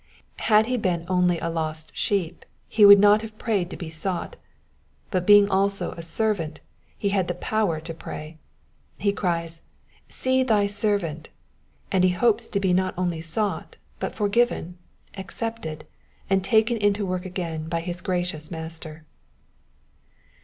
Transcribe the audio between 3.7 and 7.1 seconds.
be sought; but being also a '* servant '* he